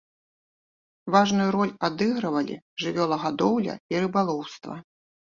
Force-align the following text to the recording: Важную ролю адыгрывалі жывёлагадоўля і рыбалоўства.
Важную 1.15 1.43
ролю 1.55 1.73
адыгрывалі 1.87 2.55
жывёлагадоўля 2.83 3.75
і 3.95 3.99
рыбалоўства. 4.05 4.73